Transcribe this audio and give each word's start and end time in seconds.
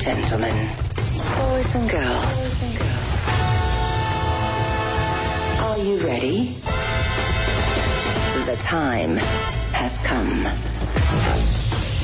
gentlemen, 0.00 0.54
boys 1.36 1.66
and 1.74 1.90
girls, 1.90 2.30
are 5.58 5.78
you 5.78 6.06
ready? 6.06 6.54
The 8.46 8.56
time 8.68 9.16
has 9.74 9.92
come. 10.06 10.46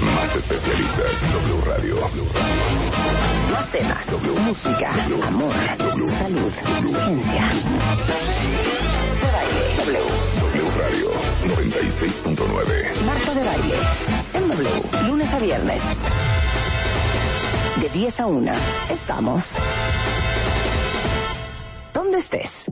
Más 0.02 0.34
especialistas. 0.34 1.12
W 1.32 1.60
Radio. 1.60 1.96
Más 3.50 3.70
temas, 3.70 4.06
música, 4.44 4.90
amor, 5.26 5.54
salud, 6.18 6.52
ciencia. 6.62 7.48
De 9.20 9.28
baile, 9.30 9.62
W. 9.78 9.98
W 10.40 10.70
Radio 10.78 11.10
96.9. 11.46 13.04
Marta 13.04 13.34
de 13.34 13.44
baile, 13.44 13.78
en 14.32 14.48
W, 14.48 15.08
lunes 15.08 15.32
a 15.32 15.38
viernes. 15.38 15.80
De 17.80 17.88
10 17.88 18.20
a 18.20 18.26
1, 18.26 18.52
estamos. 18.88 19.42
¿Dónde 21.92 22.18
estés? 22.18 22.63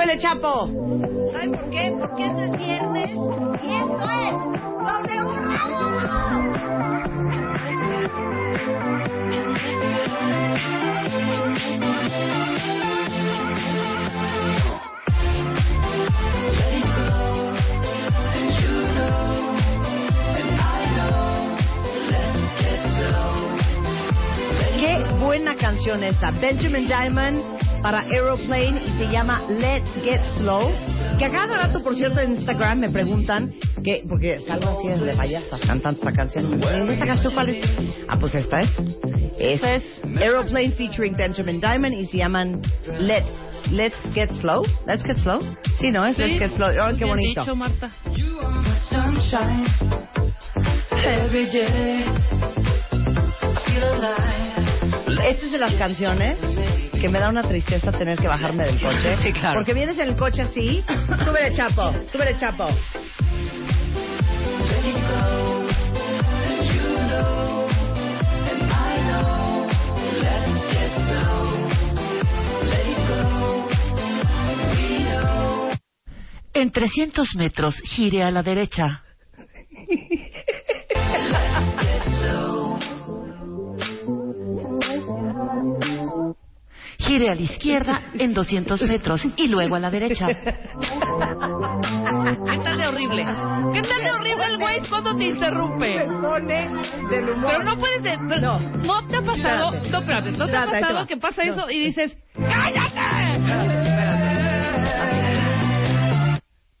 ¡Súbele, 0.00 0.18
Chapo! 0.18 0.66
¿Saben 1.30 1.52
por 1.52 1.68
qué? 1.68 1.94
Porque 2.00 2.24
esto 2.24 2.40
es 2.40 2.52
viernes 2.56 3.10
y 3.62 3.74
esto 3.74 4.08
es 4.08 4.32
W 4.80 5.24
Radio. 5.42 5.80
Qué 24.80 25.04
buena 25.22 25.54
canción 25.56 26.02
esta. 26.02 26.30
Benjamin 26.30 26.86
Diamond 26.86 27.59
para 27.82 28.00
Aeroplane 28.00 28.82
y 28.86 28.98
se 28.98 29.04
llama 29.10 29.42
Let's 29.48 29.88
Get 30.02 30.22
Slow. 30.36 30.70
Que 31.18 31.24
a 31.26 31.30
cada 31.30 31.56
rato, 31.56 31.82
por 31.82 31.94
cierto, 31.96 32.20
en 32.20 32.32
Instagram 32.32 32.78
me 32.78 32.90
preguntan 32.90 33.52
que, 33.82 34.04
porque 34.08 34.40
salgo 34.40 34.78
así 34.78 35.04
de 35.04 35.14
payasas 35.14 35.60
cantando 35.66 35.98
esta 35.98 36.12
canción. 36.12 36.60
¿Y 36.60 36.92
esta 36.92 37.06
canción 37.06 37.34
cuál 37.34 37.48
es? 37.50 37.70
Ah, 38.08 38.16
pues 38.18 38.34
esta 38.34 38.62
es. 38.62 38.70
Esta 39.38 39.74
es 39.76 39.84
Aeroplane 40.04 40.72
featuring 40.72 41.16
Benjamin 41.16 41.60
Diamond 41.60 41.94
y 41.94 42.06
se 42.06 42.18
llaman 42.18 42.60
Let, 42.98 43.24
Let's 43.70 43.96
Get 44.14 44.32
Slow. 44.32 44.64
Let's 44.86 45.04
Get 45.04 45.18
Slow. 45.18 45.40
Sí, 45.78 45.90
¿no? 45.90 46.04
Es 46.04 46.18
Let's 46.18 46.38
Get 46.38 46.56
Slow. 46.56 46.68
Oh, 46.68 46.96
qué 46.96 47.04
bonito. 47.04 47.44
You 48.14 48.38
are 48.40 48.50
my 48.50 48.76
sunshine 48.90 49.66
every 51.04 51.46
day. 51.50 52.04
I 52.92 53.54
feel 53.64 53.84
alive. 53.84 55.28
Esta 55.28 55.46
es 55.46 55.52
de 55.52 55.58
las 55.58 55.74
canciones 55.74 56.38
que 57.00 57.08
me 57.08 57.18
da 57.18 57.30
una 57.30 57.42
tristeza 57.42 57.90
tener 57.92 58.18
que 58.18 58.28
bajarme 58.28 58.64
del 58.66 58.80
coche. 58.80 59.16
Sí, 59.22 59.32
claro. 59.32 59.60
Porque 59.60 59.74
vienes 59.74 59.98
en 59.98 60.08
el 60.08 60.16
coche 60.16 60.42
así. 60.42 60.84
Súbele, 61.24 61.52
chapo. 61.52 61.94
Súbele, 62.12 62.36
chapo. 62.36 62.66
En 76.52 76.70
300 76.70 77.34
metros, 77.36 77.76
gire 77.84 78.22
a 78.22 78.30
la 78.30 78.42
derecha. 78.42 79.02
Gire 87.10 87.28
a 87.28 87.34
la 87.34 87.40
izquierda 87.42 88.02
en 88.16 88.32
200 88.32 88.80
metros 88.82 89.20
y 89.36 89.48
luego 89.48 89.74
a 89.74 89.80
la 89.80 89.90
derecha. 89.90 90.28
¿Qué 90.28 90.52
tal 92.62 92.78
de 92.78 92.86
horrible? 92.86 93.26
¿Qué 93.72 93.82
tal 93.82 94.00
de 94.04 94.10
horrible 94.12 94.44
el 94.46 94.58
güey 94.58 94.78
cuando 94.88 95.16
te 95.16 95.24
interrumpe? 95.24 95.88
del 95.88 97.30
humor. 97.30 97.50
Pero 97.50 97.64
no 97.64 97.76
puedes... 97.80 98.00
de- 98.04 98.16
pero 98.28 98.40
No. 98.40 98.58
no. 98.60 99.08
te 99.08 99.16
ha 99.16 99.22
pasado... 99.22 99.74
Espérate. 99.74 99.90
No, 99.90 99.98
espérate. 99.98 100.30
¿No 100.30 100.36
te 100.46 100.56
ha 100.56 100.60
Espérate, 100.60 100.76
ahí 100.76 100.76
te 100.76 100.80
pasado 100.82 100.94
va. 101.00 101.06
que 101.08 101.16
pasa 101.16 101.44
No. 101.46 101.52
eso 101.54 101.68
y 101.72 101.80
dices... 101.86 102.16
¡Cállate! 102.34 103.60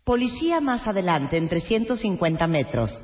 Policía 0.04 0.60
más 0.60 0.86
adelante, 0.86 1.38
en 1.38 1.48
350 1.48 2.46
metros. 2.46 2.96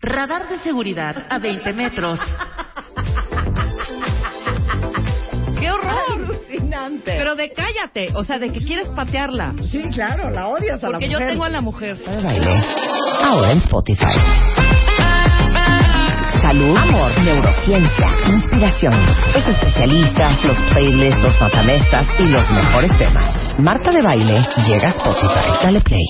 Radar 0.00 0.48
de 0.48 0.58
seguridad 0.60 1.26
a 1.28 1.38
20 1.38 1.72
metros. 1.72 2.18
¡Qué 5.62 5.70
horror! 5.70 6.12
Alucinante. 6.14 7.14
Pero 7.16 7.34
de 7.36 7.52
cállate. 7.52 8.08
O 8.14 8.24
sea, 8.24 8.38
de 8.38 8.50
que 8.50 8.64
quieres 8.64 8.88
patearla. 8.90 9.54
sí, 9.70 9.80
claro, 9.92 10.30
la 10.30 10.48
odias 10.48 10.82
a 10.82 10.88
Porque 10.88 11.06
la 11.06 11.12
yo 11.12 11.18
mujer. 11.18 11.28
tengo 11.32 11.44
a 11.44 11.48
la 11.48 11.60
mujer. 11.60 11.96
de 11.98 12.22
baile. 12.22 12.60
Ahora 13.22 13.52
en 13.52 13.58
Spotify. 13.58 14.18
Salud, 16.42 16.76
amor, 16.76 17.24
neurociencia, 17.24 18.08
inspiración, 18.26 18.92
los 19.34 19.46
especialistas, 19.46 20.44
los 20.44 20.56
playlists, 20.72 21.22
los 21.22 21.40
matamestas 21.40 22.06
y 22.18 22.24
los 22.24 22.50
mejores 22.50 22.98
temas. 22.98 23.58
Marta 23.58 23.90
de 23.92 24.02
baile 24.02 24.42
llega 24.66 24.88
a 24.88 24.90
Spotify. 24.90 25.50
Dale 25.62 25.80
play. 25.80 26.04